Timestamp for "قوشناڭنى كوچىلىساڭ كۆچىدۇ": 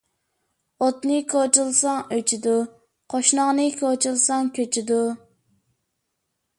3.15-5.03